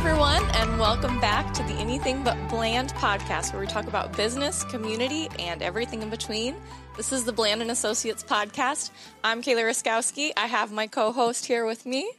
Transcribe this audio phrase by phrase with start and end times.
[0.00, 4.64] everyone, and welcome back to the Anything But Bland podcast, where we talk about business,
[4.64, 6.56] community, and everything in between.
[6.96, 8.92] This is the Bland and Associates podcast.
[9.22, 10.30] I'm Kayla Ruskowski.
[10.38, 12.10] I have my co-host here with me.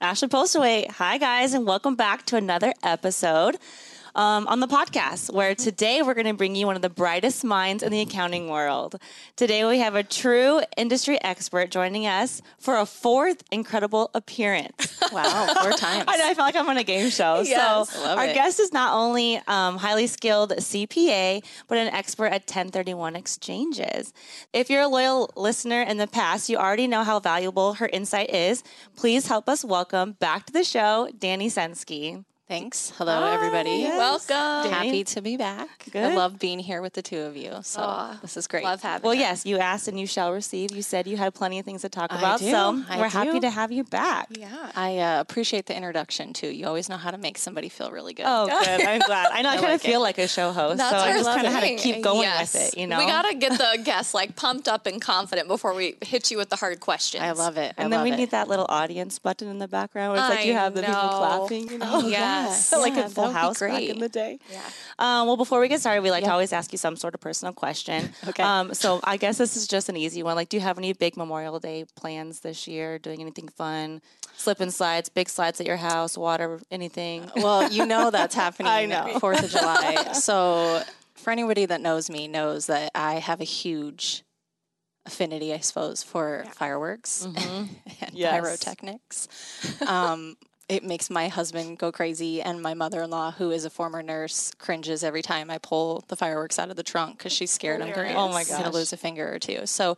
[0.00, 0.92] Ashley Postlewait.
[0.92, 3.56] Hi, guys, and welcome back to another episode
[4.14, 7.44] um, on the podcast, where today we're going to bring you one of the brightest
[7.44, 8.96] minds in the accounting world.
[9.36, 14.90] Today we have a true industry expert joining us for a fourth incredible appearance.
[15.12, 16.04] Wow, four times.
[16.08, 17.42] I know, I feel like I'm on a game show.
[17.44, 17.90] Yes.
[17.90, 18.34] so our it.
[18.34, 24.12] guest is not only um, highly skilled CPA, but an expert at 1031 exchanges.
[24.52, 28.30] If you're a loyal listener in the past, you already know how valuable her insight
[28.30, 28.64] is.
[28.96, 32.24] Please help us welcome back to the show, Danie Senske.
[32.48, 32.92] Thanks.
[32.98, 33.70] Hello, everybody.
[33.70, 33.96] yes.
[34.28, 34.70] Welcome.
[34.70, 35.86] Happy to be back.
[35.90, 36.12] Good.
[36.12, 37.54] I love being here with the two of you.
[37.62, 38.64] So Aw, this is great.
[38.64, 39.18] Love having Well, her.
[39.20, 40.70] yes, you asked and you shall receive.
[40.70, 42.50] You said you had plenty of things to talk I about, do.
[42.50, 44.26] so I we're happy to have you back.
[44.30, 44.70] Yeah.
[44.76, 46.48] I uh, appreciate the introduction too.
[46.48, 48.26] You always know how to make somebody feel really good.
[48.28, 48.80] Oh, good.
[48.86, 49.28] I'm glad.
[49.32, 50.02] I know I, kind like of feel it.
[50.02, 52.20] like a show host, That's so I our just kind of had to keep going
[52.24, 52.52] Yes.
[52.52, 52.98] with it, you know?
[52.98, 56.36] We got to get the guests like pumped up and confident before we hit you
[56.36, 57.22] with the hard questions.
[57.22, 57.72] I love it.
[57.78, 58.16] I and then we it.
[58.16, 60.82] need that little audience button in the background where it's like you I have the
[60.82, 61.88] people clapping, you know?
[61.90, 62.06] Oh,
[62.42, 62.66] yes.
[62.66, 64.38] So like Yeah, in Full House back in the day.
[64.50, 64.60] Yeah.
[64.98, 67.20] Um, well, before we get started, we like to always ask you some sort of
[67.20, 68.10] personal question.
[68.28, 68.42] Okay.
[68.42, 70.34] Um, so I guess this is just an easy one.
[70.34, 72.98] Like, do you have any big Memorial Day plans this year?
[72.98, 74.00] Doing anything fun?
[74.36, 77.30] Slip and slides, big slides at your house, water, anything?
[77.36, 78.72] Well, you know that's happening.
[78.72, 79.18] I know.
[79.20, 80.12] Fourth of July.
[80.14, 80.82] so
[81.14, 84.24] for anybody that knows me, knows that I have a huge
[85.06, 87.68] affinity, I suppose, for fireworks and
[88.12, 88.32] Yes.
[88.40, 89.28] pyrotechnics.
[89.86, 90.36] Um,
[90.68, 95.04] it makes my husband go crazy, and my mother-in-law, who is a former nurse, cringes
[95.04, 98.16] every time I pull the fireworks out of the trunk because she's scared I'm going
[98.16, 98.72] Oh my to gosh.
[98.72, 99.66] lose a finger or two.
[99.66, 99.96] So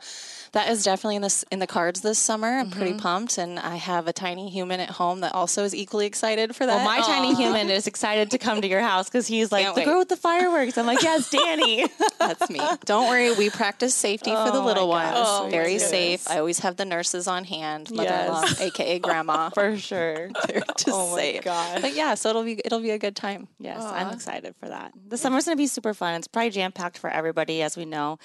[0.53, 2.49] that is definitely in this in the cards this summer.
[2.49, 2.79] I'm Mm-hmm.
[2.81, 6.57] pretty pumped, and I have a tiny human at home that also is equally excited
[6.57, 6.77] for that.
[6.77, 9.75] Well, my tiny human is excited to come to your house because he's like Can't
[9.77, 9.85] the wait.
[9.85, 10.77] girl with the fireworks.
[10.79, 11.89] I'm like, yes, Danie.
[12.19, 12.61] That's me.
[12.85, 15.13] Don't worry, we practice safety for the Oh little ones.
[15.17, 16.29] Oh Very safe.
[16.29, 18.61] I always have the nurses on hand, mother-in-law, Yes.
[18.61, 19.51] aka grandma.
[19.55, 20.31] For sure.
[20.79, 21.41] to Oh my say.
[21.41, 21.81] gosh.
[21.81, 23.49] But yeah, so it'll be it'll be a good time.
[23.59, 24.93] Yes, I'm excited for that.
[25.09, 26.15] The summer's going to be super fun.
[26.15, 28.19] It's probably jam packed for everybody, as we know.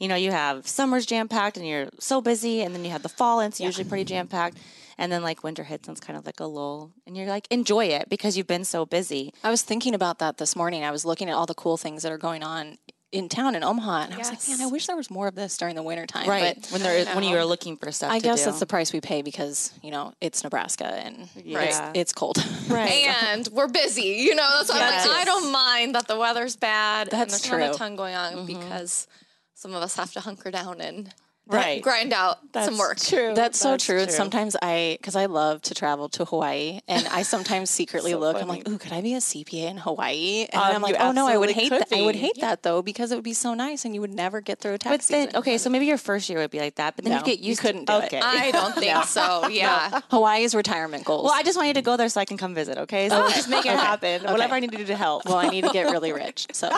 [0.00, 3.02] You know, you have summer's jam packed and you're so busy, and then you have
[3.02, 4.58] the fall, and it's usually pretty jam packed.
[5.00, 7.46] And then like winter hits and it's kind of like a lull, and you're like,
[7.50, 9.32] enjoy it because you've been so busy.
[9.44, 10.82] I was thinking about that this morning.
[10.82, 12.78] I was looking at all the cool things that are going on
[13.10, 15.34] in town in Omaha, and I was like, man, I wish there was more of
[15.34, 16.28] this during the wintertime.
[16.28, 16.56] Right.
[16.60, 18.44] But when they're when you are looking for stuff I to guess do.
[18.46, 21.60] that's the price we pay because you know it's Nebraska and Yeah.
[21.60, 22.36] it's, it's cold.
[22.68, 23.06] right.
[23.24, 24.02] And we're busy.
[24.02, 25.06] You know, that's why I'm Yes.
[25.08, 28.14] like, I don't mind that the weather's bad and That's there's not a ton going
[28.14, 28.46] on mm-hmm.
[28.46, 29.06] because
[29.54, 31.12] some of us have to hunker down and
[31.48, 31.82] Right.
[31.82, 32.98] grind out That's some work.
[32.98, 33.34] True.
[33.34, 34.00] That's, so true.
[34.00, 38.18] And sometimes I, because I love to travel to Hawaii, and I sometimes secretly So
[38.18, 38.36] look.
[38.40, 40.46] I'm like, ooh, could I be a CPA in Hawaii?
[40.52, 41.92] And Um, I'm like, oh no, I would hate could that.
[41.92, 42.18] I would be.
[42.18, 44.74] hate that though because it would be so nice, and you would never get through
[44.74, 45.38] a tax But then, season.
[45.38, 47.38] okay, so maybe your first year would be like that, but then No, you get
[47.40, 48.22] you couldn't to do it.
[48.22, 49.48] I don't think so.
[49.50, 50.00] Yeah.
[50.10, 51.24] Hawaii's retirement goals.
[51.24, 52.78] well, I just want you to go there so I can come visit.
[52.78, 54.22] Okay, so just make it happen.
[54.24, 55.24] Whatever I need to do to help.
[55.24, 56.70] well, I need to get really rich, so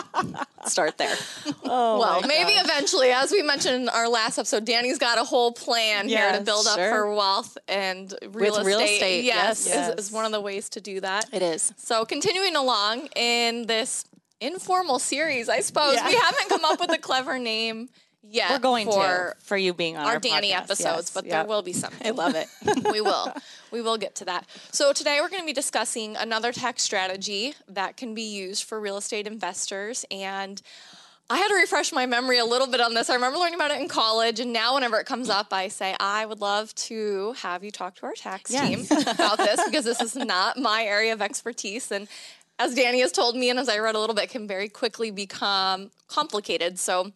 [0.65, 1.15] start there.
[1.65, 5.51] oh, Well, maybe eventually, as we mentioned in our last episode, Danie's got a whole
[5.51, 8.93] plan here to Yes, build up her wealth and real With real estate.
[8.95, 9.93] estate, yes, yes.
[9.99, 11.25] Is, is one of the ways to do that.
[11.33, 11.73] It is.
[11.77, 14.05] So, continuing along in this
[14.39, 16.07] informal series, I suppose Yeah.
[16.07, 17.89] we haven't come up with a clever name
[18.23, 18.49] yet.
[18.51, 20.57] We're going for to for you being on our our, Danie podcast.
[20.63, 21.31] episodes, Yes, but yep.
[21.31, 22.05] there will be something.
[22.07, 22.47] I love it.
[22.91, 23.33] we will.
[23.71, 24.47] We will get to that.
[24.73, 28.81] So today we're going to be discussing another tax strategy that can be used for
[28.81, 30.61] real estate investors and
[31.31, 33.09] I had to refresh my memory a little bit on this.
[33.09, 35.95] I remember learning about it in college, and now whenever it comes up, I say,
[35.97, 38.89] I would love to have you talk to our tax Yes.
[38.89, 41.89] team about this because this is not my area of expertise.
[41.89, 42.09] And
[42.59, 45.09] as Danie has told me, and as I read a little bit, can very quickly
[45.09, 46.77] become complicated.
[46.77, 47.13] So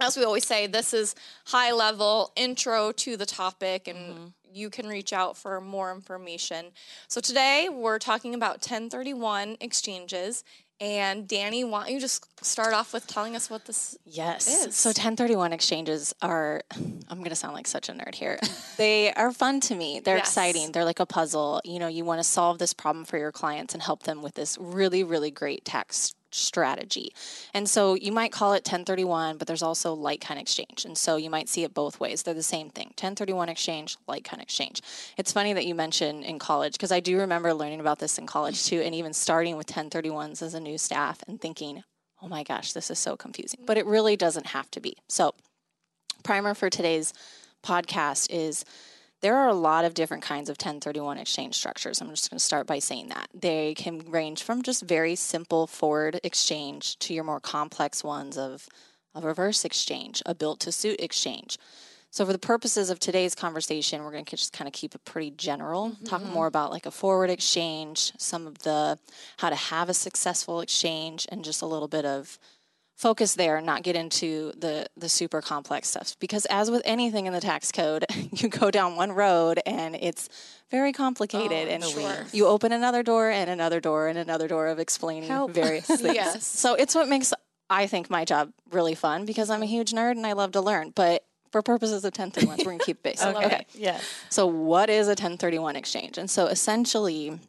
[0.00, 1.14] as we always say, this is
[1.44, 4.24] high level intro to the topic and mm-hmm.
[4.50, 6.68] you can reach out for more information.
[7.06, 10.42] So today we're talking about 1031 exchanges.
[10.82, 14.48] And Danie, why don't you just start off with telling us what this Yes.
[14.48, 14.74] is.
[14.74, 16.62] So 1031 exchanges are,
[17.08, 18.36] I'm going to sound like such a nerd here.
[18.78, 20.00] they are fun to me.
[20.00, 20.26] They're Yes.
[20.26, 20.72] exciting.
[20.72, 21.60] They're like a puzzle.
[21.64, 24.34] You know, you want to solve this problem for your clients and help them with
[24.34, 27.12] this really, really great tax strategy.
[27.54, 30.84] And so you might call it 1031, but there's also like kind exchange.
[30.84, 32.22] And so you might see it both ways.
[32.22, 34.82] They're the same thing 1031 exchange, like kind exchange.
[35.16, 38.26] It's funny that you mentioned in college because I do remember learning about this in
[38.26, 41.82] college too, and even starting with 1031s as a new staff and thinking,
[42.20, 43.60] oh my gosh, this is so confusing.
[43.66, 44.96] But it really doesn't have to be.
[45.08, 45.34] So,
[46.22, 47.12] primer for today's
[47.64, 48.64] podcast is
[49.22, 52.00] there are a lot of different kinds of 1031 exchange structures.
[52.00, 53.28] I'm just going to start by saying that.
[53.32, 58.68] They can range from just very simple forward exchange to your more complex ones of
[59.14, 61.56] a reverse exchange, a built to suit exchange.
[62.10, 65.04] So, for the purposes of today's conversation, we're going to just kind of keep it
[65.06, 66.04] pretty general, mm-hmm.
[66.04, 68.98] talk more about like a forward exchange, some of the
[69.38, 72.38] how to have a successful exchange, and just a little bit of
[73.02, 77.26] focus there and not get into the the super complex stuff because as with anything
[77.26, 80.28] in the tax code you go down one road and it's
[80.70, 82.24] very complicated oh, and sure.
[82.32, 85.50] you open another door and another door and another door of explaining Help.
[85.50, 86.46] various things yes.
[86.46, 87.34] so it's what makes
[87.68, 90.60] i think my job really fun because i'm a huge nerd and i love to
[90.60, 93.46] learn but for purposes of 1031 we're going to keep basic okay.
[93.46, 97.40] okay yeah so what is a 1031 exchange and so essentially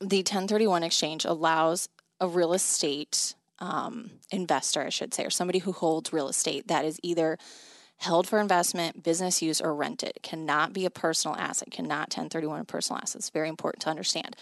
[0.00, 1.88] the 1031 exchange allows
[2.20, 6.84] a real estate um, investor, I should say, or somebody who holds real estate that
[6.84, 7.38] is either
[7.98, 10.12] held for investment, business use, or rented.
[10.16, 13.20] It cannot be a personal asset, cannot 1031 a personal asset.
[13.20, 14.36] It's very important to understand.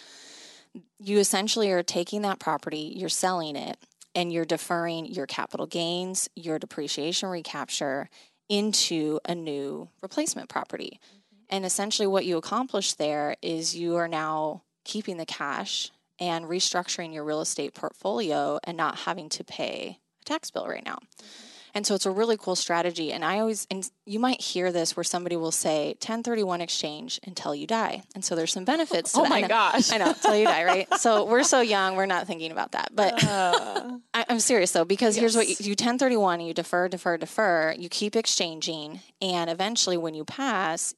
[0.99, 3.77] You essentially are taking that property, you're selling it,
[4.15, 8.09] and you're deferring your capital gains, your depreciation recapture
[8.49, 10.99] into a new replacement property.
[11.05, 11.43] Mm-hmm.
[11.51, 15.91] And essentially, what you accomplish there is you are now keeping the cash
[16.23, 20.85] and restructuring your real estate portfolio and not having to pay a tax bill right
[20.85, 20.99] now.
[21.19, 21.47] Mm-hmm.
[21.75, 23.13] And so it's a really cool strategy.
[23.13, 27.55] And I always, and you might hear this where somebody will say 1031 exchange until
[27.55, 28.03] you die.
[28.15, 29.31] And so there's some benefits to oh that.
[29.31, 29.91] my gosh.
[29.91, 30.95] I know, until you die, right?
[30.99, 32.91] so we're so young, we're not thinking about that.
[32.95, 35.21] But uh, I, am serious though, because yes.
[35.21, 39.01] here's what you, you 1031, you defer, defer, defer, you keep exchanging.
[39.23, 40.95] And eventually when you pass,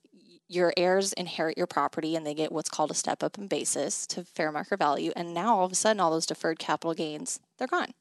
[0.49, 4.06] your heirs inherit your property and they get what's called a step up in basis
[4.08, 5.12] to fair market value.
[5.17, 7.94] And now all of a sudden, all those deferred capital gains, they're gone.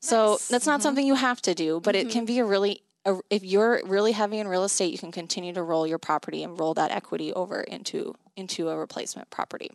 [0.00, 0.48] So nice.
[0.48, 0.82] that's not mm-hmm.
[0.82, 2.08] something you have to do, but mm-hmm.
[2.08, 5.12] it can be a really, a, if you're really heavy in real estate, you can
[5.12, 9.70] continue to roll your property and roll that equity over into into a replacement property.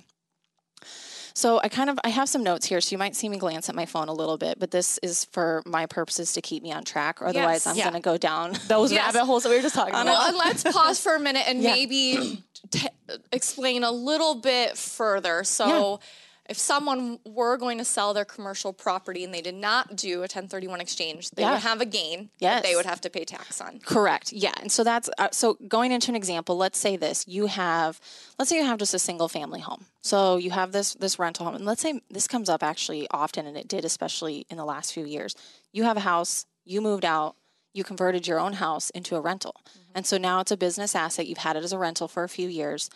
[1.33, 3.69] So I kind of I have some notes here, so you might see me glance
[3.69, 6.71] at my phone a little bit, but this is for my purposes to keep me
[6.71, 7.21] on track.
[7.21, 7.83] Otherwise, yes, I'm yeah.
[7.83, 9.13] going to go down those yes.
[9.13, 10.05] rabbit holes that we were just talking about.
[10.05, 11.71] Well, let's pause for a minute and yeah.
[11.73, 12.87] maybe t-
[13.31, 15.43] explain a little bit further.
[15.43, 15.99] So.
[16.01, 16.07] Yeah
[16.49, 20.21] if someone were going to sell their commercial property and they did not do a
[20.21, 21.51] 1031 exchange, they yeah.
[21.51, 22.55] would have a gain yes.
[22.55, 23.79] that they would have to pay tax on.
[23.79, 24.33] Correct.
[24.33, 24.53] Yeah.
[24.59, 28.01] And so that's uh, so going into an example, let's say this, you have
[28.39, 29.85] let's say you have just a single family home.
[30.01, 33.45] So you have this this rental home and let's say this comes up actually often
[33.45, 35.35] and it did especially in the last few years.
[35.71, 37.35] You have a house, you moved out,
[37.75, 39.55] you converted your own house into a rental.
[39.69, 39.91] Mm-hmm.
[39.93, 41.27] And so now it's a business asset.
[41.27, 42.89] You've had it as a rental for a few years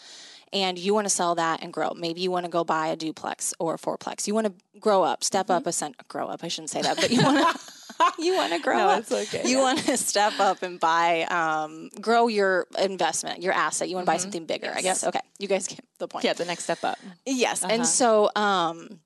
[0.53, 1.93] and you want to sell that and grow.
[1.95, 4.27] Maybe you want to go buy a duplex or a fourplex.
[4.27, 5.57] You want to grow up, step mm-hmm.
[5.57, 6.43] up, ascend, grow up.
[6.43, 7.73] I shouldn't say that, but you want to.
[8.19, 9.11] you want to grow no, up.
[9.11, 9.61] Okay, you yeah.
[9.61, 13.89] want to step up and buy, um, grow your investment, your asset.
[13.89, 14.17] You want to mm-hmm.
[14.17, 14.77] buy something bigger, yes.
[14.77, 15.03] I guess.
[15.05, 16.25] Okay, you guys get the point.
[16.25, 16.97] Yeah, the next step up.
[17.25, 17.73] Yes, uh-huh.
[17.73, 18.99] and so um,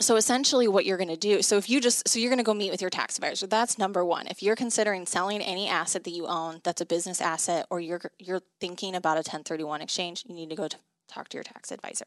[0.00, 2.44] so essentially what you're going to do so if you just so you're going to
[2.44, 4.26] go meet with your tax advisor that's number one.
[4.26, 8.00] If you're considering selling any asset that you own that's a business asset or you're
[8.18, 10.76] you're thinking about a 1031 exchange you need to go to
[11.08, 12.06] talk to your tax advisor.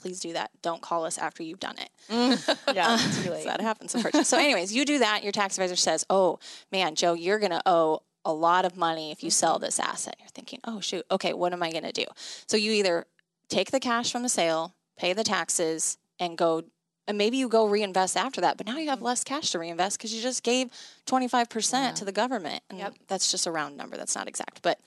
[0.00, 0.50] Please do that.
[0.62, 1.90] Don't call us after you've done it.
[2.08, 2.58] Mm.
[2.74, 2.96] yeah
[3.30, 3.44] late.
[3.44, 3.94] that happens
[4.26, 5.22] so anyways you do that.
[5.22, 6.38] Your tax advisor says oh
[6.72, 9.64] man joe you're going to owe a lot of money if you sell mm-hmm.
[9.64, 10.16] this asset.
[10.18, 11.04] You're thinking oh shoot.
[11.10, 12.04] Okay what am i going to do?
[12.46, 13.06] So you either
[13.48, 16.64] take the cash from the sale pay the taxes and go
[17.08, 19.06] and maybe you go reinvest after that but now you have mm-hmm.
[19.06, 20.68] less cash to reinvest because you just gave
[21.06, 21.90] 25% yeah.
[21.92, 22.94] to the government and yep.
[23.08, 24.78] that's just a round number that's not exact but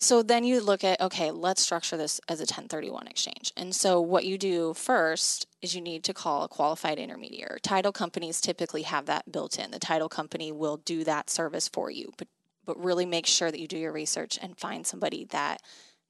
[0.00, 4.00] so then you look at okay let's structure this as a 1031 exchange and so
[4.00, 8.82] what you do first is you need to call a qualified intermediary title companies typically
[8.82, 12.26] have that built in the title company will do that service for you but
[12.64, 15.60] but really make sure that you do your research and find somebody that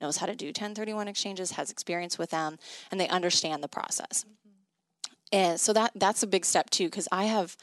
[0.03, 2.59] knows how to do 1031 exchanges has experience with them
[2.91, 4.25] and they understand the process
[5.33, 7.57] and so that that's a big step too, because I have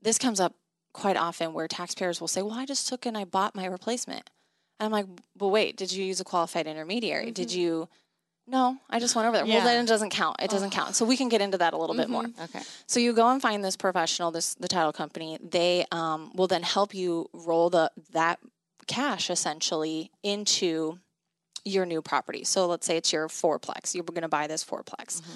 [0.00, 0.54] this comes up
[0.92, 4.30] quite often where taxpayers will say, "Well, I just took and I bought my replacement,"
[4.78, 5.06] and I'm like,
[5.36, 7.26] "But wait, did you use a qualified intermediary?
[7.26, 7.32] Mm-hmm.
[7.32, 7.88] Did you?"
[8.46, 9.46] No, I just went over there.
[9.46, 9.58] Yeah.
[9.58, 10.36] Well, then it doesn't count.
[10.42, 10.76] It doesn't oh.
[10.76, 10.96] count.
[10.96, 12.02] So we can get into that a little mm-hmm.
[12.02, 12.24] bit more.
[12.24, 12.42] Mm-hmm.
[12.42, 12.60] Okay.
[12.86, 15.38] So you go and find this professional, this the title company.
[15.40, 18.40] They um, will then help you roll the that
[18.86, 20.98] cash essentially into
[21.64, 22.44] your new property.
[22.44, 23.94] So let's say it's your fourplex.
[23.94, 25.20] You're going to buy this fourplex.
[25.20, 25.32] Mm-hmm.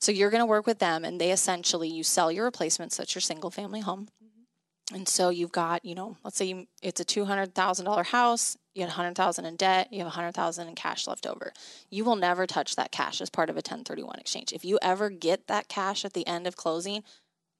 [0.00, 2.96] So you're going to work with them, and they essentially you sell your replacements.
[2.96, 4.08] So it's your single family home.
[4.22, 4.94] Mm-hmm.
[4.94, 8.04] And so you've got, you know, let's say you, it's a two hundred thousand dollar
[8.04, 8.56] house.
[8.74, 9.88] You had a hundred thousand in debt.
[9.92, 11.52] You have a hundred thousand in cash left over.
[11.90, 14.52] You will never touch that cash as part of a ten thirty one exchange.
[14.52, 17.02] If you ever get that cash at the end of closing,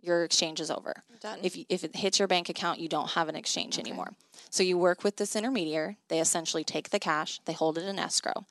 [0.00, 1.02] your exchange is over.
[1.20, 1.40] Done.
[1.42, 4.12] If, you- if it hits your bank account, you don't have an exchange anymore.
[4.48, 5.98] So you work with this intermediary.
[6.08, 8.46] They essentially take the cash, they hold it in escrow.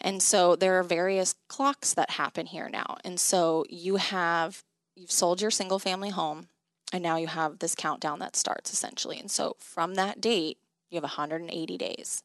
[0.00, 2.96] And so there are various clocks that happen here now.
[3.04, 4.62] And so you have
[4.94, 6.48] you've sold your single family home
[6.92, 9.18] and now you have this countdown that starts essentially.
[9.18, 10.58] And so from that date,
[10.90, 12.22] you have 180 days.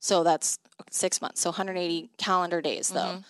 [0.00, 0.58] So that's
[0.90, 1.40] 6 months.
[1.40, 3.20] So 180 calendar days though mm-hmm.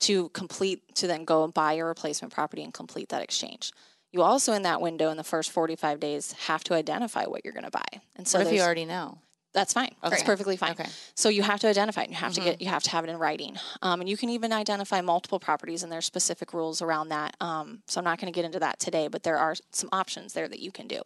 [0.00, 3.72] to complete to then go and buy your replacement property and complete that exchange.
[4.12, 7.52] You also in that window in the first 45 days have to identify what you're
[7.52, 8.00] going to buy.
[8.14, 9.18] And so what if you already know?
[9.54, 9.94] That's fine.
[10.02, 10.72] That's perfectly fine.
[10.72, 10.88] Okay.
[11.14, 12.04] So you have to identify it.
[12.08, 12.60] and You have to get.
[12.60, 13.56] You have to have it in writing.
[13.82, 17.36] Um, and you can even identify multiple properties, and there's specific rules around that.
[17.40, 20.32] Um, so I'm not going to get into that today, but there are some options
[20.32, 21.00] there that you can do.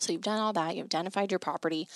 [0.00, 0.76] So you've done all that.
[0.76, 1.86] You've identified your property.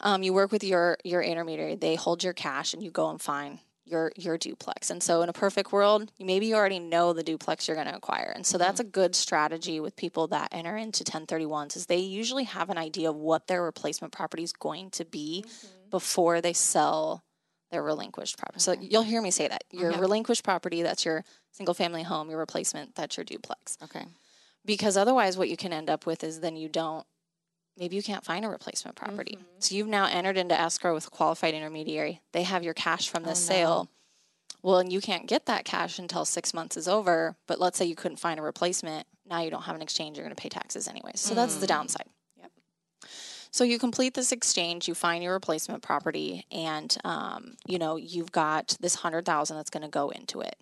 [0.00, 1.76] Um, you work with your your intermediary.
[1.76, 4.90] They hold your cash, and you go and find your your duplex.
[4.90, 7.96] And so in a perfect world, maybe you already know the duplex you're going to
[7.96, 8.32] acquire.
[8.34, 8.88] And so that's mm-hmm.
[8.88, 13.10] a good strategy with people that enter into 1031s is they usually have an idea
[13.10, 15.90] of what their replacement property is going to be mm-hmm.
[15.90, 17.22] before they sell
[17.70, 18.60] their relinquished property.
[18.60, 18.86] So mm-hmm.
[18.88, 19.64] you'll hear me say that.
[19.70, 23.76] Your relinquished property, that's your single family home, your replacement, that's your duplex.
[23.82, 24.04] Okay.
[24.64, 27.06] Because otherwise what you can end up with is then you don't
[27.78, 29.38] maybe you can't find a replacement property.
[29.58, 32.20] So you've now entered into escrow with a qualified intermediary.
[32.32, 33.88] They have your cash from this sale.
[34.62, 37.36] Well, and you can't get that cash until six months is over.
[37.46, 39.06] But let's say you couldn't find a replacement.
[39.28, 40.16] Now you don't have an exchange.
[40.16, 41.20] You're going to pay taxes anyways.
[41.20, 42.06] So that's the downside.
[42.40, 42.50] Yep.
[43.50, 48.32] So you complete this exchange, you find your replacement property, and um, you know you've
[48.32, 50.56] got this hundred thousand that's going to go into it.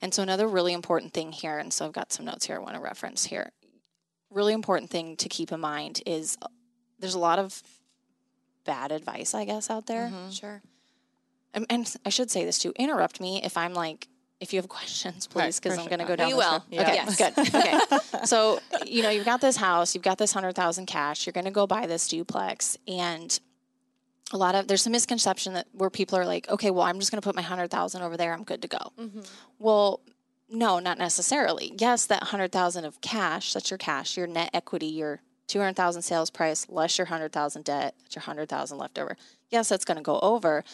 [0.00, 2.60] And so another really important thing here, and so I've got some notes here I
[2.60, 3.52] want to reference here.
[4.30, 6.48] Really important thing to keep in mind is uh,
[6.98, 7.62] there's a lot of
[8.64, 10.10] bad advice, I guess, out there.
[10.30, 10.62] Sure.
[11.54, 12.72] And, and I should say this too.
[12.76, 14.08] Interrupt me if I'm like,
[14.40, 16.28] if you have questions, please, because for I'm going to go down.
[16.30, 16.64] This will.
[16.70, 16.82] Yeah.
[16.82, 17.16] Okay, Yes.
[17.16, 17.32] good.
[17.54, 21.24] Okay, so you know you've got this house, you've got this hundred thousand cash.
[21.26, 23.38] You're going to go buy this duplex, and
[24.32, 27.10] a lot of there's some misconception that where people are like, okay, well, I'm just
[27.12, 28.32] going to put my hundred thousand over there.
[28.34, 28.92] I'm good to go.
[29.58, 30.00] Well,
[30.48, 31.72] no, not necessarily.
[31.78, 35.76] Yes, that hundred thousand of cash, that's your cash, your net equity, your two hundred
[35.76, 39.16] thousand sales price less your hundred thousand debt, that's your hundred thousand left over.
[39.50, 40.64] Yes, that's going to go over,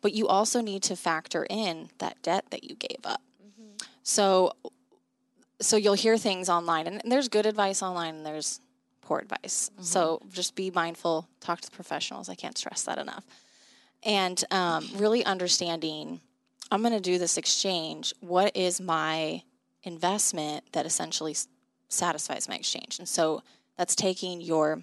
[0.00, 3.20] but you also need to factor in that debt that you gave up.
[4.02, 4.52] So,
[5.60, 8.60] so you'll hear things online, and there's good advice online, and there's
[9.02, 9.70] poor advice.
[9.80, 11.28] So just be mindful.
[11.40, 12.28] Talk to the professionals.
[12.28, 13.24] I can't stress that enough.
[14.02, 16.20] And um, really understanding,
[16.70, 18.14] I'm going to do this exchange.
[18.20, 19.42] What is my
[19.82, 21.36] investment that essentially
[21.88, 22.98] satisfies my exchange?
[22.98, 23.42] And so
[23.76, 24.82] that's taking your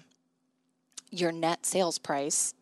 [1.10, 2.54] your net sales price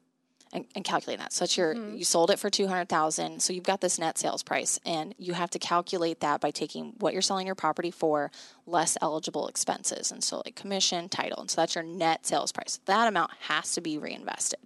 [0.54, 1.34] and, and calculating that.
[1.34, 1.96] So it's your mm-hmm.
[1.96, 3.42] you sold it for two hundred thousand.
[3.42, 6.94] So you've got this net sales price, and you have to calculate that by taking
[6.98, 8.30] what you're selling your property for
[8.66, 12.80] less eligible expenses, and so like commission, title, and so that's your net sales price.
[12.86, 14.60] That amount has to be reinvested.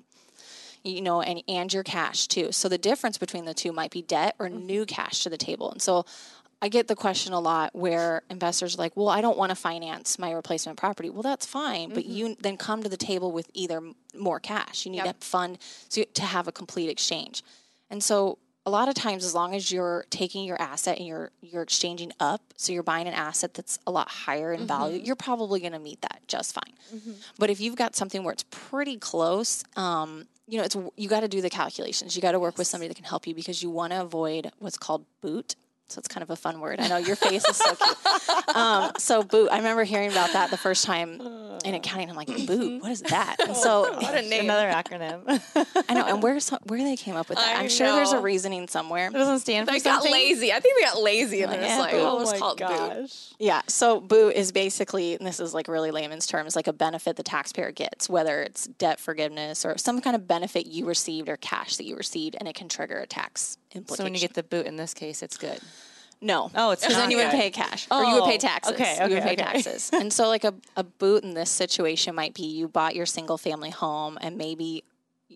[0.84, 2.52] You know, and and your cash too.
[2.52, 4.66] So the difference between the two might be debt or mm-hmm.
[4.66, 5.70] new cash to the table.
[5.70, 6.04] And so
[6.60, 9.56] I get the question a lot where investors are like, well, I don't want to
[9.56, 11.10] finance my replacement property.
[11.10, 12.12] Well, that's fine, but mm-hmm.
[12.12, 13.82] you then come to the table with either
[14.16, 14.86] more cash.
[14.86, 15.18] You need Yep.
[15.18, 15.58] to fund
[15.88, 17.42] so to have a complete exchange.
[17.90, 21.32] And so a lot of times as long as you're taking your asset and you're
[21.40, 25.06] you're exchanging up, so you're buying an asset that's a lot higher in value, mm-hmm.
[25.06, 26.72] you're probably going to meet that just fine.
[27.40, 31.20] But if you've got something where it's pretty close, um, you know, it's you got
[31.20, 32.16] to do the calculations.
[32.16, 34.50] You got to work with somebody that can help you because you want to avoid
[34.58, 35.54] what's called boot.
[35.88, 36.80] So it's kind of a fun word.
[36.80, 37.96] I know your face is so cute.
[38.54, 39.48] Um, so boot.
[39.50, 41.20] I remember hearing about that the first time
[41.64, 42.10] in accounting.
[42.10, 42.82] I'm like, boot.
[42.82, 43.36] What is that?
[43.40, 44.44] And so What a name.
[44.44, 45.40] Another acronym.
[45.88, 46.04] I know.
[46.04, 47.56] And where's where they came up with that?
[47.56, 49.06] I I'm sure there's a reasoning somewhere.
[49.06, 50.52] It doesn't stand for They got lazy.
[50.52, 52.68] I think they got lazy and they're just like, oh, it's my called boot.
[52.68, 53.32] gosh.
[53.38, 53.62] Yeah.
[53.68, 57.22] So boot is basically, and this is like really layman's terms, like a benefit the
[57.22, 61.76] taxpayer gets, whether it's debt forgiveness or some kind of benefit you received or cash
[61.76, 63.96] that you received, and it can trigger a tax implication.
[63.96, 65.58] So when you get the boot in this case, it's good.
[66.20, 67.40] no, Oh, it's because then you would good.
[67.40, 68.74] pay cash or you would pay Oh, taxes.
[68.74, 69.42] okay, okay, you would pay okay.
[69.42, 69.90] taxes.
[69.94, 73.38] and so, like a, a boot in this situation might be you bought your single
[73.38, 74.84] family home and maybe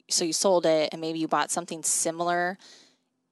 [0.09, 2.59] so you sold it and maybe you bought something similar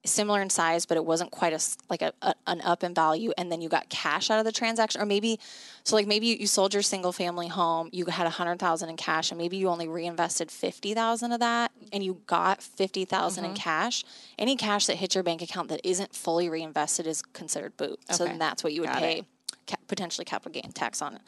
[0.05, 3.33] similar in size but it wasn't quite a like a, a an up in value
[3.39, 5.39] and then you got cash out of the transaction or maybe
[5.83, 8.89] so like maybe you, you sold your single family home you had a hundred thousand
[8.91, 13.05] in cash and maybe you only reinvested fifty thousand of that and you got fifty
[13.05, 13.45] Mm-hmm.
[13.45, 14.05] in cash.
[14.39, 17.99] Any cash that hits your bank account that isn't fully reinvested is considered boot.
[18.11, 19.23] So then that's what you would Got pay
[19.67, 21.21] ca- potentially capital gain tax on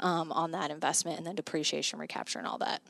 [0.00, 2.82] um, on that investment and then depreciation recapture and all that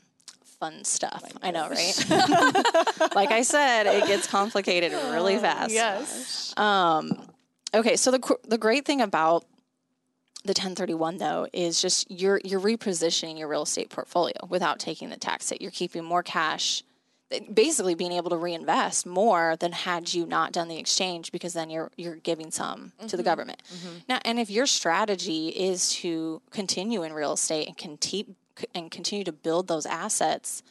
[0.63, 2.05] fun stuff i know right
[3.15, 6.53] like i said it gets complicated really fast Yes.
[7.73, 9.45] okay so the the great thing about
[10.43, 15.17] the 1031 though is just you're you're repositioning your real estate portfolio without taking the
[15.17, 15.61] tax hit.
[15.61, 16.83] You're keeping more cash
[17.51, 21.69] basically being able to reinvest more than had you not done the exchange because then
[21.69, 23.07] you're you're giving some mm-hmm.
[23.07, 23.63] to the government.
[23.73, 23.95] Mm-hmm.
[24.09, 28.35] Now and if your strategy is to continue in real estate and continue
[28.73, 30.63] and continue to build those assets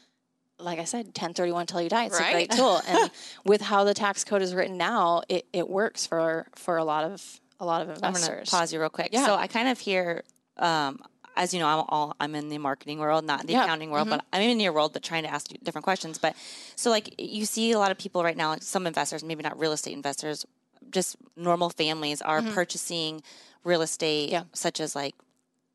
[0.58, 2.04] like I said, 1031 till you die.
[2.04, 2.28] It's right?
[2.28, 2.80] a great tool.
[2.86, 3.10] and
[3.44, 7.04] with how the tax code is written now, it, it works for for a lot
[7.04, 8.52] of a lot of investors.
[8.52, 9.08] I'm pause you real quick.
[9.12, 9.26] Yeah.
[9.26, 10.22] So I kind of hear
[10.58, 11.00] um,
[11.36, 13.64] as you know, I'm all I'm in the marketing world, not the yeah.
[13.64, 14.18] accounting world, mm-hmm.
[14.18, 16.18] but I'm in your world, but trying to ask you different questions.
[16.18, 16.36] But
[16.76, 19.58] so like you see a lot of people right now, like some investors, maybe not
[19.58, 20.46] real estate investors,
[20.90, 22.52] just normal families are mm-hmm.
[22.52, 23.22] purchasing
[23.64, 24.44] real estate, yeah.
[24.52, 25.14] such as like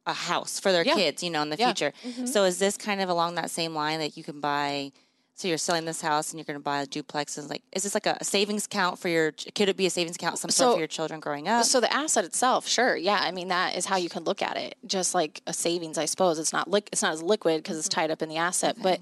[0.08, 0.96] a house for their yeah.
[0.96, 1.94] kids, you know, in the future.
[2.04, 2.26] Mm-hmm.
[2.26, 4.92] So is this kind of along that same line that you can buy?
[5.36, 7.38] So you're selling this house and you're going to buy a duplex.
[7.38, 9.34] And like, is this like a savings account for your?
[9.54, 11.66] Could it be a savings account some so, for your children growing up?
[11.66, 13.20] So the asset itself, sure, yeah.
[13.22, 14.76] I mean, that is how you can look at it.
[14.88, 16.40] Just like a savings, I suppose.
[16.40, 18.02] It's not li- It's not as liquid because it's mm-hmm.
[18.02, 18.78] tied up in the asset.
[18.80, 18.82] Okay.
[18.82, 19.02] But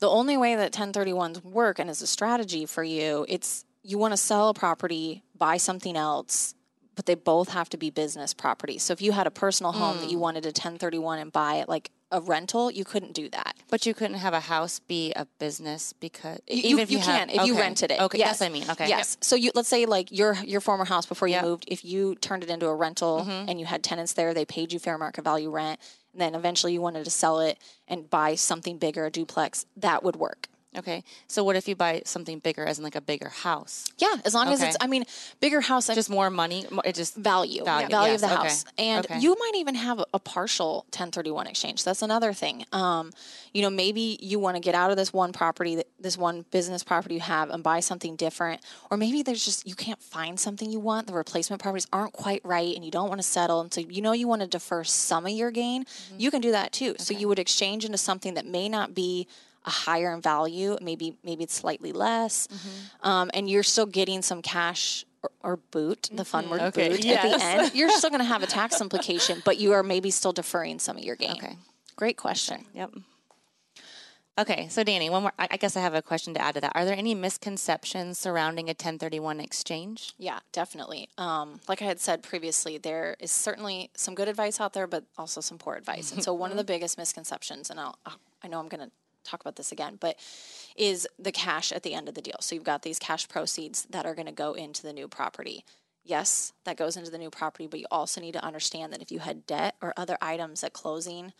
[0.00, 4.12] the only way that 1031s work and is a strategy for you, it's you want
[4.12, 6.54] to sell a property, buy something else,
[6.94, 8.82] but they both have to be business properties.
[8.82, 10.00] So if you had a personal home mm.
[10.00, 10.20] that you mm.
[10.20, 13.56] wanted to 1031 and buy it like a rental, you couldn't do that.
[13.68, 17.04] But you couldn't have a house be a business because you, even if you, you
[17.04, 17.46] can have, if okay.
[17.46, 18.00] you rented it.
[18.00, 18.28] Okay, yes.
[18.28, 18.70] that's what I mean.
[18.70, 18.88] Okay.
[18.88, 19.16] Yes.
[19.16, 19.24] Yep.
[19.24, 21.44] So you let's say like your your former house before you yep.
[21.44, 23.48] moved, if you turned it into a rental mm-hmm.
[23.48, 25.78] and you had tenants there, they paid you fair market value rent,
[26.12, 30.02] and then eventually you wanted to sell it and buy something bigger, a duplex, that
[30.02, 30.48] would work.
[30.78, 31.02] Okay.
[31.26, 33.92] So what if you buy something bigger, as in like a bigger house?
[33.98, 34.54] Yeah, as long okay.
[34.54, 34.76] as it's.
[34.80, 35.04] I mean,
[35.40, 35.88] bigger house.
[35.88, 36.64] Just more money.
[36.84, 37.64] It just value.
[37.64, 37.88] Value.
[37.88, 38.22] Value yes.
[38.22, 38.86] of the house, okay.
[38.86, 39.18] and okay.
[39.18, 41.82] you might even have a partial 1031 exchange.
[41.82, 42.64] That's another thing.
[42.72, 43.10] Um,
[43.52, 46.84] you know, maybe you want to get out of this one property, this one business
[46.84, 48.60] property you have, and buy something different,
[48.92, 51.08] or maybe there's just you can't find something you want.
[51.08, 54.02] The replacement properties aren't quite right, and you don't want to settle, and so you
[54.02, 55.84] know you want to defer some of your gain.
[55.84, 56.20] Mm-hmm.
[56.20, 56.94] You can do that too.
[56.98, 59.26] So you would exchange into something that may not be
[59.64, 63.08] a higher in value, maybe maybe it's slightly less, mm-hmm.
[63.08, 66.52] um, and you're still getting some cash or, or boot, the fun mm-hmm.
[66.52, 66.88] word okay.
[66.90, 67.24] boot yes.
[67.24, 67.74] at the end.
[67.74, 70.96] You're still going to have a tax implication, but you are maybe still deferring some
[70.96, 71.32] of your gain.
[71.32, 71.56] Okay,
[71.96, 72.64] great question.
[72.74, 72.92] Yep.
[74.38, 75.32] Okay, so Danie, one more.
[75.38, 76.72] I guess I have a question to add to that.
[76.74, 80.14] Are there any misconceptions surrounding a 1031 exchange?
[80.16, 81.10] Yeah, definitely.
[81.18, 85.04] Um, like I had said previously, there is certainly some good advice out there, but
[85.18, 86.10] also some poor advice.
[86.12, 87.98] And so, one of the biggest misconceptions, and I'll,
[88.42, 88.90] I know I'm going to
[89.24, 90.16] talk about this again, but
[90.76, 92.36] is the cash at the end of the deal.
[92.40, 95.64] So you've got these cash proceeds that are going to go into the new property.
[96.04, 99.12] Yes, that goes into the new property, but you also need to understand that if
[99.12, 101.32] you had debt or other items at closing,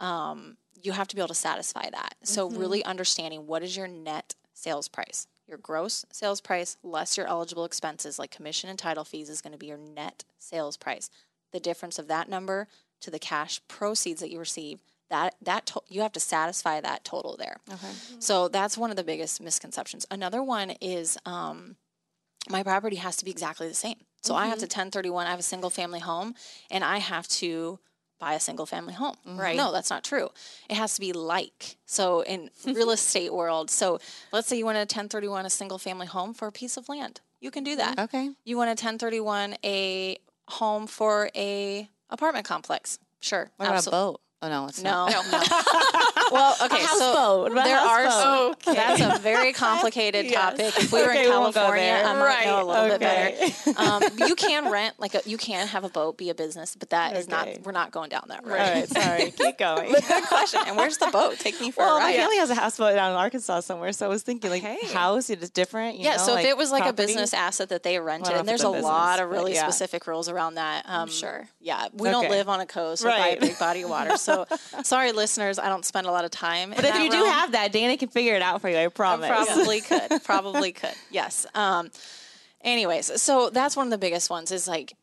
[0.00, 2.14] um, you have to be able to satisfy that.
[2.16, 2.26] Mm-hmm.
[2.26, 5.26] So, really understanding what is your net sales price.
[5.46, 9.52] Your gross sales price less your eligible expenses like commission and title fees is going
[9.52, 11.10] to be your net sales price.
[11.52, 12.68] The difference of that number
[13.00, 14.80] to the cash proceeds that you receive
[15.14, 17.58] that that to- you have to satisfy that total there.
[17.72, 17.92] Okay.
[18.18, 20.06] So that's one of the biggest misconceptions.
[20.10, 21.76] Another one is um,
[22.50, 23.98] my property has to be exactly the same.
[24.22, 24.42] So mm-hmm.
[24.42, 25.26] I have to 1031.
[25.26, 26.34] I have a single family home,
[26.70, 27.78] and I have to
[28.18, 29.14] buy a single family home.
[29.26, 29.40] Mm-hmm.
[29.40, 29.56] Right?
[29.56, 30.30] No, that's not true.
[30.68, 31.76] It has to be like.
[31.86, 34.00] So in real estate world, so
[34.32, 37.20] let's say you want to 1031 a single family home for a piece of land.
[37.40, 37.98] You can do that.
[37.98, 38.30] Okay.
[38.44, 42.98] You want to 1031 a home for a apartment complex.
[43.20, 43.50] Sure.
[43.56, 43.98] What absolutely.
[43.98, 44.20] about a boat?
[44.44, 45.08] Oh no, it's no.
[45.08, 45.26] not.
[45.32, 45.40] No.
[46.34, 48.74] well, okay, so there are okay.
[48.74, 50.34] that's a very complicated yes.
[50.34, 50.66] topic.
[50.76, 52.46] If we were okay, in California, I might right.
[52.46, 53.36] know a little okay.
[53.38, 53.74] bit better.
[53.84, 56.90] Um, you can rent like a, you can have a boat be a business, but
[56.90, 57.48] that is not.
[57.64, 58.52] We're not going down that road.
[58.52, 59.30] All right, sorry.
[59.36, 59.92] Keep going.
[59.92, 60.60] but good question.
[60.66, 61.38] And where's the boat?
[61.38, 62.12] Take me for well, a ride.
[62.12, 64.86] my family has a houseboat down in Arkansas somewhere, so I was thinking like hey.
[64.92, 65.98] house, it is different.
[65.98, 66.12] yeah.
[66.12, 67.02] Know, so like if it was like property.
[67.02, 69.62] a business asset that they rented, well, and there's a business, lot of really yeah.
[69.62, 70.84] specific rules around that.
[70.88, 71.48] Um, sure.
[71.60, 74.46] Yeah, we don't live on a coast or by a big body of water, so
[74.82, 76.70] sorry listeners, I don't spend a lot of time.
[76.70, 77.24] But if you realm.
[77.24, 78.76] do have that, Dana can figure it out for you.
[78.76, 79.30] I promise.
[79.30, 80.24] I probably could.
[80.24, 80.94] Probably could.
[81.10, 81.46] Yes.
[81.54, 81.90] Um,
[82.62, 84.50] anyways, so that's one of the biggest ones.
[84.50, 84.94] Is like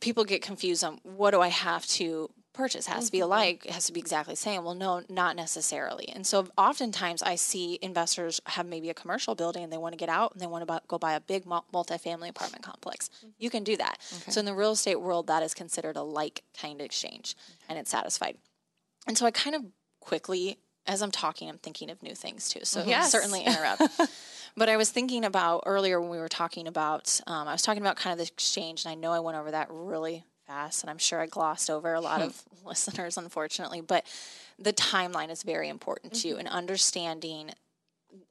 [0.00, 3.24] people get confused on what do I have to purchase has to be mm-hmm.
[3.24, 7.22] alike it has to be exactly the same well no not necessarily and so oftentimes
[7.22, 10.40] i see investors have maybe a commercial building and they want to get out and
[10.40, 13.28] they want to go buy a big multi-family apartment complex mm-hmm.
[13.38, 14.30] you can do that okay.
[14.30, 17.36] so in the real estate world that is considered a like kind of exchange
[17.68, 18.38] and it's satisfied
[19.06, 19.62] and so I kind of
[20.00, 22.60] quickly, as I'm talking, I'm thinking of new things too.
[22.64, 23.10] So yes.
[23.10, 23.82] certainly interrupt.
[24.56, 27.82] but I was thinking about earlier when we were talking about, um, I was talking
[27.82, 30.90] about kind of the exchange, and I know I went over that really fast, and
[30.90, 33.80] I'm sure I glossed over a lot of listeners, unfortunately.
[33.80, 34.06] But
[34.58, 36.28] the timeline is very important mm-hmm.
[36.30, 37.50] too, and understanding.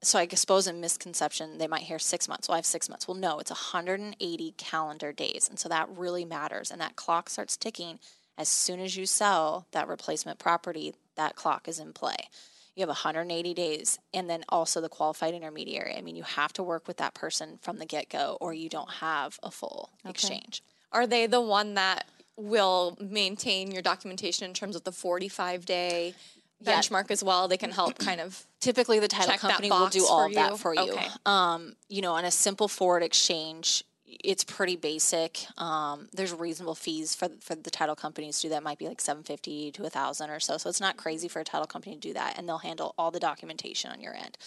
[0.01, 2.47] So I suppose in misconception, they might hear six months.
[2.47, 3.07] Well, I have six months.
[3.07, 7.57] Well, no, it's 180 calendar days, and so that really matters, and that clock starts
[7.57, 7.99] ticking
[8.37, 12.15] As soon as you sell that replacement property, that clock is in play.
[12.75, 15.95] You have 180 days, and then also the qualified intermediary.
[15.95, 18.67] I mean, you have to work with that person from the get go, or you
[18.67, 20.61] don't have a full exchange.
[20.91, 22.05] Are they the one that
[22.37, 26.13] will maintain your documentation in terms of the 45 day
[26.59, 26.73] Yeah.
[26.79, 27.47] benchmark as well?
[27.47, 28.45] They can help kind of.
[28.59, 30.91] Typically, the title company will do all that for you.
[30.93, 31.07] Okay.
[31.25, 35.45] Um, you know, on a simple forward exchange, it's pretty basic.
[35.57, 38.63] Um, there's reasonable fees for for the title companies to do that.
[38.63, 40.57] Might be like seven fifty to a thousand or so.
[40.57, 43.11] So it's not crazy for a title company to do that, and they'll handle all
[43.11, 44.37] the documentation on your end.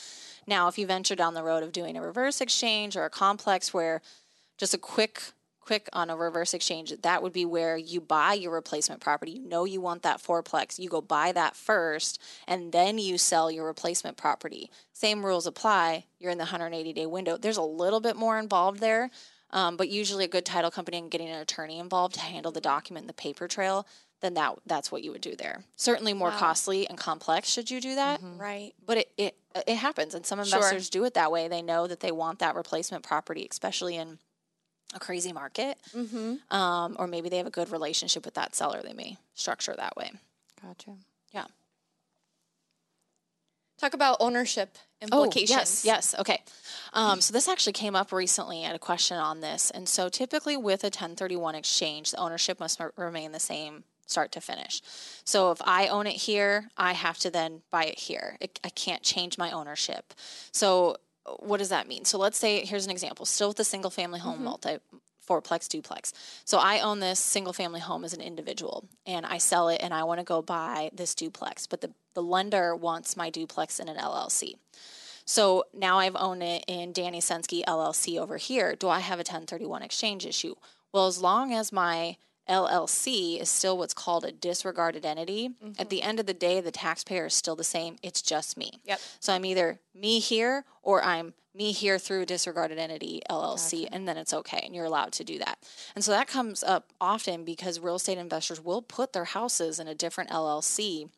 [0.46, 3.74] Now, if you venture down the road of doing a reverse exchange or a complex
[3.74, 4.00] where
[4.56, 5.22] just a quick
[5.60, 9.46] quick on a reverse exchange that would be where you buy your replacement property you
[9.46, 13.66] know you want that fourplex you go buy that first and then you sell your
[13.66, 18.16] replacement property same rules apply you're in the 180 day window there's a little bit
[18.16, 19.10] more involved there
[19.50, 22.60] um, but usually a good title company and getting an attorney involved to handle the
[22.60, 23.86] document and the paper trail
[24.20, 26.38] then that that's what you would do there certainly more Wow.
[26.38, 28.72] costly and complex should you do that Right.
[28.86, 30.44] but it, it it happens and some Sure.
[30.58, 34.18] investors do it that way they know that they want that replacement property especially in
[34.94, 36.54] a crazy market Mm-hmm.
[36.56, 39.96] um, or maybe they have a good relationship with that seller they may structure that
[39.96, 40.10] way
[40.62, 40.92] Gotcha.
[41.32, 41.44] yeah
[43.78, 45.50] Talk about ownership implications.
[45.50, 46.14] Oh, yes, yes.
[46.18, 46.42] Okay.
[46.92, 48.64] Um, so this actually came up recently.
[48.64, 49.70] I had a question on this.
[49.70, 54.40] And so typically with a 1031 exchange, the ownership must remain the same start to
[54.40, 54.80] finish.
[55.24, 58.36] So if I own it here, I have to then buy it here.
[58.40, 60.14] It, I can't change my ownership.
[60.50, 62.04] So uh, what does that mean?
[62.04, 64.78] So let's say, here's an example, still with the single family home multi
[65.28, 66.12] fourplex duplex.
[66.44, 69.92] So I own this single family home as an individual and I sell it and
[69.92, 73.88] I want to go buy this duplex, but the, the lender wants my duplex in
[73.88, 74.54] an LLC.
[75.24, 78.74] So now I've owned it in Danie Senske LLC over here.
[78.74, 80.54] Do I have a 1031 exchange issue?
[80.90, 82.16] Well, as long as my
[82.48, 85.88] LLC is still what's called a disregarded entity, at mm-hmm.
[85.88, 87.96] the end of the day, the taxpayer is still the same.
[88.02, 88.80] It's just me.
[88.86, 89.00] Yep.
[89.20, 94.16] So I'm either me here or I'm me here through disregarded entity LLC, and then
[94.16, 95.58] it's okay, and you're allowed to do that.
[95.94, 99.88] And so that comes up often because real estate investors will put their houses in
[99.88, 101.10] a different LLC.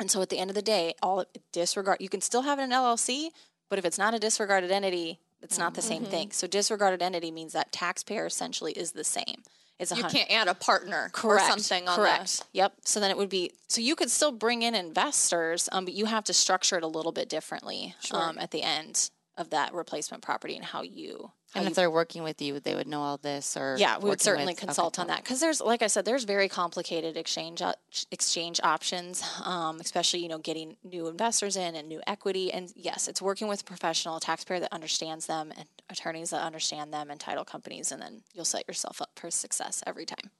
[0.00, 2.64] And so at the end of the day, all disregard you can still have it
[2.64, 3.30] in LLC,
[3.70, 6.30] but if it's not a disregarded entity, it's not the same thing.
[6.32, 9.42] So disregarded entity means that taxpayer essentially is the same.
[9.78, 13.12] It's a You can't add a partner correct or something on correct yep so then
[13.12, 16.32] it would be so you could still bring in investors um, but you have to
[16.34, 20.64] structure it a little bit differently um, at the end of that replacement property and
[20.64, 23.56] how you how And you if they're working with you, they would know all this,
[23.56, 26.04] or yeah, we would certainly with- okay, consult on that because there's, like I said,
[26.04, 27.62] there's very complicated exchange
[28.10, 32.52] exchange options, um, especially you know getting new investors in and new equity.
[32.52, 36.92] And yes, it's working with a professional, taxpayer that understands them, and attorneys that understand
[36.92, 40.30] them, and title companies, and then you'll set yourself up for success every time.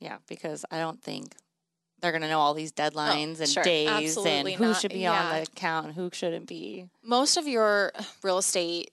[0.00, 1.36] Yeah, because I don't think
[2.00, 3.62] they're going to know all these deadlines and Oh, sure.
[3.64, 4.80] days and who not.
[4.80, 6.88] should be on the account and who shouldn't be.
[7.02, 8.90] most of your real estate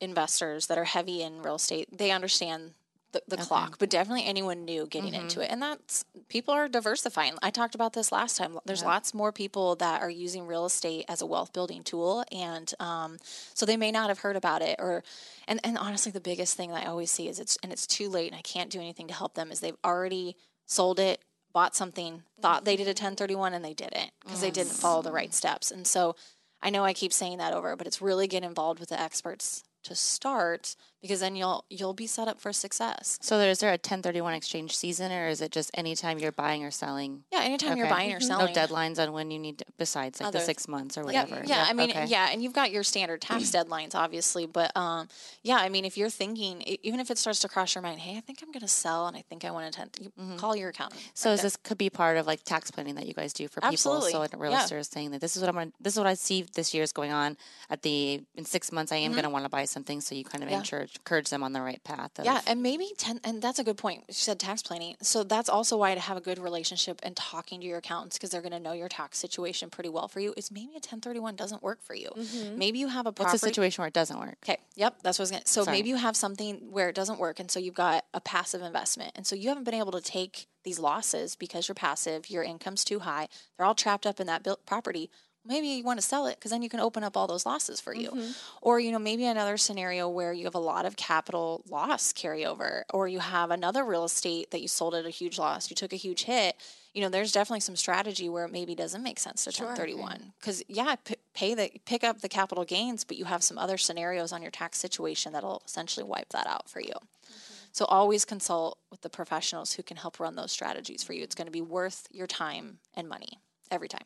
[0.00, 2.72] investors that are heavy in real estate, they understand
[3.12, 5.50] the, the clock, but definitely anyone new getting into it.
[5.50, 7.34] And that's people are diversifying.
[7.42, 8.58] I talked about this last time.
[8.66, 12.24] There's lots more people that are using real estate as a wealth building tool.
[12.30, 13.16] And um,
[13.54, 15.02] so they may not have heard about it or,
[15.48, 18.10] and, and honestly, the biggest thing that I always see is it's, and it's too
[18.10, 21.22] late and I can't do anything to help them is they've already sold it,
[21.56, 25.10] bought something, thought they did a 1031 and they didn't because they didn't follow the
[25.10, 25.70] right steps.
[25.70, 26.14] And so
[26.60, 29.64] I know I keep saying that over, but it's really get involved with the experts
[29.84, 33.18] to start because then you'll you'll be set up for success.
[33.22, 36.64] So, there, is there a 1031 exchange season, or is it just anytime you're buying
[36.64, 37.22] or selling?
[37.32, 38.52] Yeah, anytime you're buying or selling.
[38.52, 41.22] No deadlines on when you need to, besides like Other- the six months or Yeah,
[41.24, 41.42] whatever.
[41.46, 42.06] yeah, I mean, okay.
[42.06, 45.08] yeah, and you've got your standard tax deadlines, obviously, but um,
[45.42, 48.00] yeah, I mean, if you're thinking, e- even if it starts to cross your mind,
[48.00, 50.56] hey, I think I'm going to sell, and I think I want to, you call
[50.56, 51.00] your accountant.
[51.00, 51.10] Mm-hmm.
[51.14, 53.60] So, is this could be part of like tax planning that you guys do for
[53.60, 53.68] people?
[53.72, 54.12] Absolutely.
[54.12, 54.36] So, a Yeah.
[54.38, 55.70] realtor is saying that this is what I'm going.
[55.70, 57.36] to This is what I see this year is going on.
[57.70, 60.00] At the in six months, I am going to want to buy something.
[60.00, 60.52] So, you kind of Mm-hmm.
[60.52, 60.58] Yeah.
[60.58, 62.18] encourage encourage them on the right path.
[62.18, 64.04] Of, Yeah, and maybe ten, and that's a good point.
[64.08, 67.60] She said tax planning, so that's also why to have a good relationship and talking
[67.60, 70.34] to your accountants because they're going to know your tax situation pretty well for you.
[70.36, 72.10] Is maybe a 1031 doesn't work for you.
[72.16, 72.58] Mm-hmm.
[72.58, 73.32] Maybe you have a property.
[73.32, 74.36] What's the situation where it doesn't work?
[74.44, 74.58] Okay.
[74.76, 75.02] Yep.
[75.02, 75.48] That's what I was going to.
[75.48, 75.76] So Sorry.
[75.76, 77.40] maybe you have something where it doesn't work.
[77.40, 79.12] And so you've got a passive investment.
[79.14, 82.84] And so you haven't been able to take these losses because you're passive, your income's
[82.84, 83.28] too high.
[83.56, 85.10] They're all trapped up in that built property.
[85.46, 87.80] Maybe you want to sell it because then you can open up all those losses
[87.80, 88.10] for you.
[88.10, 88.30] Mm-hmm.
[88.62, 92.82] Or, you know, maybe another scenario where you have a lot of capital loss carryover,
[92.92, 95.92] or you have another real estate that you sold at a huge loss, you took
[95.92, 96.56] a huge hit.
[96.94, 100.62] You know, there's definitely some strategy where it maybe doesn't make sense to 1031 because
[100.66, 104.32] yeah, p- pay the pick up the capital gains, but you have some other scenarios
[104.32, 106.94] on your tax situation that'll essentially wipe that out for you.
[106.94, 107.54] Mm-hmm.
[107.72, 111.22] So always consult with the professionals who can help run those strategies for you.
[111.22, 113.38] It's going to be worth your time and money
[113.70, 114.04] every time.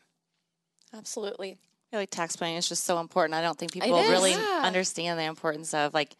[0.93, 1.51] Absolutely.
[1.51, 3.33] I feel like tax planning is just so important.
[3.33, 4.09] I don't think people is.
[4.09, 4.61] really Yeah.
[4.63, 6.15] understand the importance of like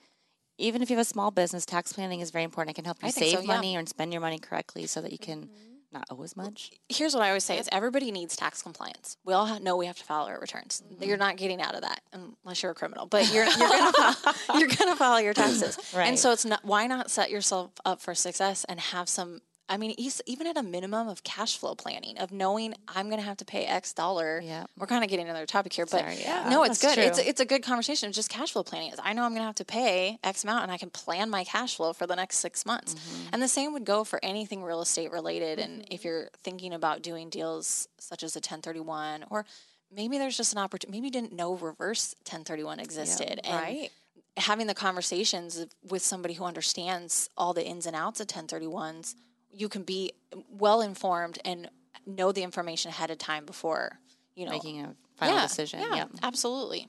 [0.57, 2.75] even if you have a small business, tax planning is very important.
[2.75, 3.55] It can help you I think so, save yeah.
[3.55, 5.73] money or spend your money correctly so that you can mm-hmm.
[5.91, 6.71] not owe as much.
[6.87, 9.17] Here's what I always say: is everybody needs tax compliance.
[9.25, 10.83] We all know we have to file our returns.
[10.85, 11.03] Mm-hmm.
[11.03, 13.69] You're not getting out of that unless you're a criminal, but you're you're
[14.59, 15.77] you're gonna file your taxes.
[15.95, 16.07] Right.
[16.07, 19.41] And so it's not why not set yourself up for success and have some.
[19.71, 23.25] I mean, even at a minimum of cash flow planning, of knowing I'm going to
[23.25, 24.41] have to pay X dollar.
[24.43, 24.65] Yeah.
[24.77, 26.49] We're kind of getting another topic here, but Sorry, yeah.
[26.49, 27.03] no, it's That's good.
[27.05, 27.29] It's true.
[27.29, 28.09] it's a good conversation.
[28.09, 28.91] It's just cash flow planning.
[28.91, 31.29] Is I know I'm going to have to pay X amount, and I can plan
[31.29, 32.95] my cash flow for the next six months.
[32.95, 33.29] Mm-hmm.
[33.31, 35.57] And the same would go for anything real estate related.
[35.57, 39.45] And if you're thinking about doing deals such as a 1031, or
[39.95, 43.89] maybe there's just an opportunity, maybe you didn't know reverse 1031 existed, and Right.
[44.37, 49.15] having the conversations with somebody who understands all the ins and outs of 1031s,
[49.53, 50.11] you can be
[50.49, 51.69] well informed and
[52.05, 53.99] know the information ahead of time before
[54.35, 55.79] you know Making a final yeah, decision.
[55.81, 56.05] Yeah, Yeah.
[56.23, 56.87] absolutely.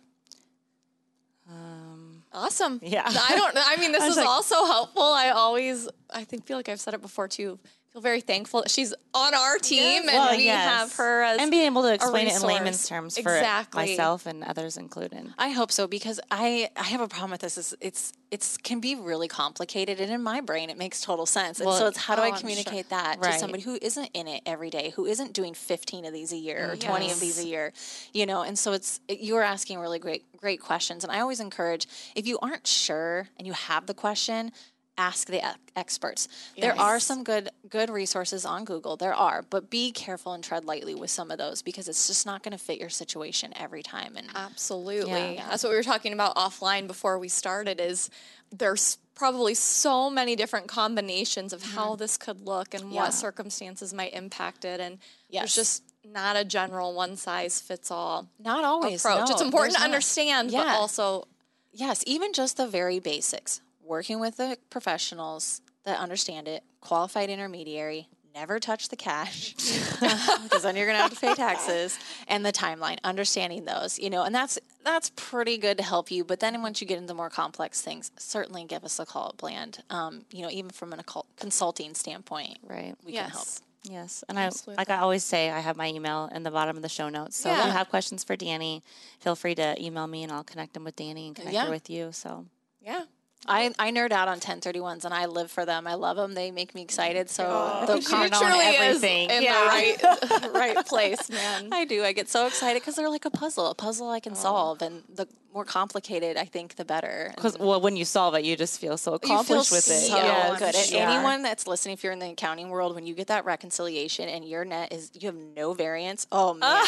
[1.51, 2.81] Um, Awesome.
[2.83, 3.03] Yeah.
[3.07, 5.03] I don't I mean this I was like- also helpful.
[5.03, 7.59] I always I think feel like I've said it before too.
[7.93, 10.67] Feel very thankful that she's on our team and Well, we yes.
[10.67, 13.83] have her as and being able to explain it in layman's terms for Exactly.
[13.91, 15.35] myself and others included.
[15.37, 17.59] I hope so because I I have a problem with this.
[17.59, 21.61] Is it's it's can be really complicated, and in my brain it makes total sense.
[21.61, 22.41] And so it's how do oh, I I'm sure.
[22.41, 23.35] communicate that Right.
[23.35, 26.37] to somebody who isn't in it every day, who isn't doing fifteen of these a
[26.39, 27.75] year or twenty of these a year,
[28.15, 28.41] you know?
[28.41, 31.87] And so it's it- you are asking really great great questions, and I always encourage
[32.17, 34.51] if you aren't sure and you have the question.
[34.99, 36.29] Ask the ex- experts.
[36.59, 38.97] There are some good good resources on Google.
[38.97, 42.27] There are, but be careful and tread lightly with some of those because it's just
[42.27, 44.17] not going to fit your situation every time.
[44.17, 45.35] And Absolutely.
[45.37, 45.49] Yeah.
[45.49, 48.11] That's what we were talking about offline before we started is
[48.51, 52.93] there's probably so many different combinations of how this could look and Mm-hmm.
[52.93, 53.03] Yeah.
[53.05, 54.99] what circumstances might impact it and
[55.31, 55.43] Yes.
[55.43, 59.29] there's just not a general one size fits all not always approach.
[59.29, 59.85] no, it's important to not.
[59.87, 61.29] understand but also
[61.75, 63.63] Yes, even just the very basics.
[63.85, 69.55] Working with the professionals that understand it, qualified intermediary, never touch the cash
[70.01, 74.09] because then you're going to have to pay taxes and the timeline, understanding those, you
[74.09, 76.25] know, and that's that's pretty good to help you.
[76.25, 79.37] But then once you get into more complex things, certainly give us a call at
[79.37, 79.83] Bland.
[79.91, 82.95] Um, you know, even from an occult consulting standpoint, Right.
[83.05, 83.45] we can help.
[83.45, 83.63] yes.
[83.85, 86.83] Yes, and I, like I always say, I have my email in the bottom of
[86.83, 87.37] the show notes.
[87.37, 88.81] So if you have questions for Danie,
[89.19, 91.65] feel free to email me, and I'll connect them with Danie and connect Yeah.
[91.65, 92.13] her with you.
[92.13, 92.47] So
[92.81, 93.07] Yeah.
[93.47, 95.87] I, I nerd out on 1031s and I live for them.
[95.87, 96.35] I love them.
[96.35, 97.29] They make me excited.
[97.29, 97.43] So
[97.87, 99.31] they'll comment on everything.
[99.31, 99.61] is in Yeah.
[99.65, 101.69] the right right place, man.
[101.73, 102.05] I do.
[102.05, 104.81] I get so excited because they're like a puzzle, a puzzle I can solve.
[104.83, 107.33] And the more complicated I think, the better.
[107.35, 110.01] because well, when you solve it, you just feel so you accomplished feel with it.
[110.11, 110.75] so Yes, good.
[110.75, 111.13] And Yeah.
[111.13, 114.45] anyone that's listening, if you're in the accounting world, when you get that reconciliation and
[114.47, 116.85] your net is you have no variance, oh man,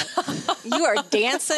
[0.65, 1.57] you are dancing.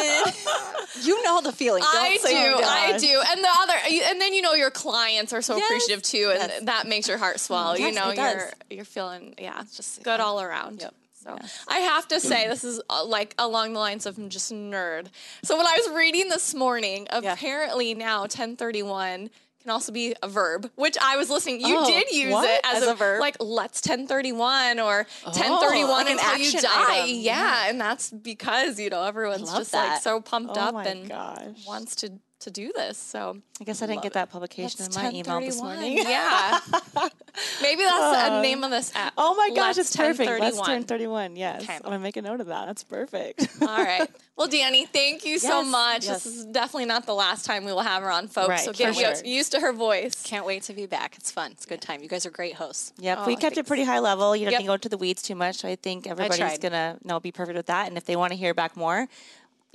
[1.02, 1.82] you know the feeling.
[1.82, 2.62] Don't I say do.
[2.62, 3.74] I do, and the other,
[4.10, 5.66] and then you know your clients are so Yes.
[5.66, 6.62] appreciative too, and Yes.
[6.64, 7.78] that makes your heart swell.
[7.78, 8.34] you know, it does.
[8.34, 10.80] you're you're feeling, yeah, just just good all around.
[10.80, 10.94] Yep.
[11.26, 14.52] So I have to say, this is uh, like along the lines of I'm just
[14.52, 15.08] nerd.
[15.42, 17.32] So when I was reading this morning, Yeah.
[17.32, 19.30] apparently now 1031
[19.62, 21.60] can also be a verb, which I was listening.
[21.60, 22.48] You Oh, did use what?
[22.48, 23.20] it as, As a verb?
[23.20, 27.00] like let's 1031 or 1031 like an until you action die.
[27.02, 27.16] item.
[27.16, 31.66] Yeah, and that's because you know everyone's just like so pumped Oh up and gosh.
[31.66, 32.98] wants to to do this.
[32.98, 35.98] So I guess I didn't get that publication that's in my email this morning.
[35.98, 36.58] Yeah,
[37.62, 39.12] maybe that's the um, name of this app.
[39.16, 40.28] Oh my gosh, Let's it's perfect.
[40.40, 40.66] Let's 1031.
[40.66, 41.36] turn 31.
[41.36, 41.62] Yes.
[41.62, 41.74] Okay.
[41.74, 42.66] I'm going to make a note of that.
[42.66, 43.48] That's perfect.
[43.62, 44.08] All right.
[44.36, 46.04] Well, Danie, thank you so much.
[46.04, 46.24] yes.
[46.24, 48.48] This is definitely not the last time we will have her on, folks.
[48.50, 49.24] Right, so get sure.
[49.24, 50.22] used, to her voice.
[50.24, 51.16] Can't wait to be back.
[51.16, 51.52] It's fun.
[51.52, 52.02] It's a good time.
[52.02, 52.92] You guys are great hosts.
[52.98, 54.36] Yep, Oh, we kept it pretty high level.
[54.36, 54.58] You don't Yep.
[54.58, 55.56] think go into the weeds too much.
[55.56, 57.88] So I think everybody's gonna know be perfect with that.
[57.88, 59.08] And if they want to hear back more,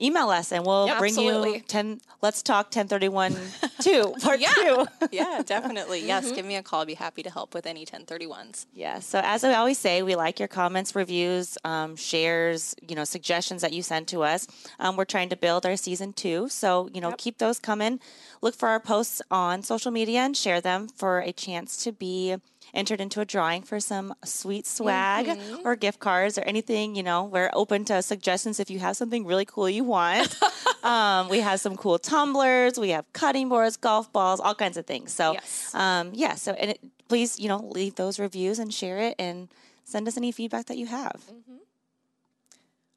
[0.01, 1.53] email us and we'll Yep, bring absolutely.
[1.55, 2.01] you ten.
[2.21, 3.35] Let's talk ten thirty one
[3.81, 4.53] two part Yeah.
[4.55, 4.85] two.
[5.11, 6.05] Yeah, definitely.
[6.05, 6.81] Yes, give me a call.
[6.81, 8.65] I'd be happy to help with any 1031s.
[8.73, 8.99] Yeah.
[8.99, 13.61] So as I always say, we like your comments, reviews, um, shares, you know, suggestions
[13.61, 14.47] that you send to us.
[14.79, 17.99] Um, we're trying to build our season two, so you know, keep those coming.
[18.41, 22.36] Look for our posts on social media and share them for a chance to be
[22.73, 26.95] entered into a drawing for some sweet swag or gift cards or anything.
[26.95, 30.36] You know, we're open to suggestions if you have something really cool you want.
[30.84, 32.80] um, we have some cool tumblers.
[32.80, 35.13] We have cutting boards, golf balls, all kinds of things.
[35.13, 35.75] So, Yes.
[35.75, 36.36] um, yeah.
[36.36, 39.49] So, and it, please, you know, leave those reviews and share it and
[39.84, 41.21] send us any feedback that you have.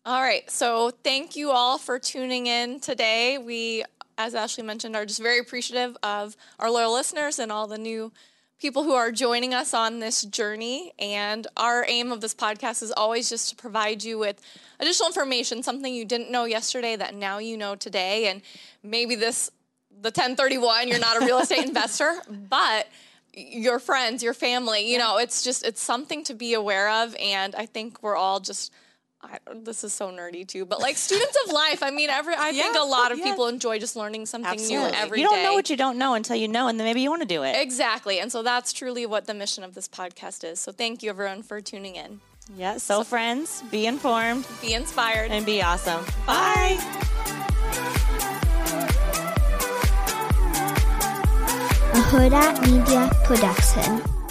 [0.06, 0.48] All right.
[0.50, 3.38] So thank you all for tuning in today.
[3.38, 3.84] We,
[4.18, 8.12] as Ashley mentioned, are just very appreciative of our loyal listeners and all the new
[8.60, 10.92] people who are joining us on this journey.
[10.98, 14.40] And our aim of this podcast is always just to provide you with
[14.80, 18.28] additional information, something you didn't know yesterday that now you know today.
[18.28, 18.42] And
[18.82, 19.50] maybe this,
[19.90, 22.88] the 1031, you're not a real estate investor, but
[23.34, 27.16] your friends, your family, you know, it's just, it's something to be aware of.
[27.16, 28.72] And I think we're all just,
[29.24, 31.82] I, this is so nerdy too, but like students of life.
[31.82, 33.24] I mean, every I think a lot of yeah.
[33.24, 34.90] people enjoy just learning something Absolutely.
[34.90, 35.22] new every day.
[35.22, 37.22] you don't know what you don't know until you know, and then maybe you want
[37.22, 37.56] to do it.
[37.56, 40.60] exactly, and so that's truly what the mission of this podcast is.
[40.60, 42.20] So thank you everyone for tuning in.
[42.56, 42.76] Yeah.
[42.76, 45.30] So, friends, be informed Be inspired.
[45.30, 46.04] and be awesome.
[46.26, 46.78] Bye.
[51.94, 54.23] a Hurrdat Media Production.